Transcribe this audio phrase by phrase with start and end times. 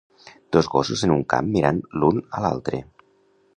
[0.55, 2.83] Dos gossos en un camp mirant l'un a l'altre.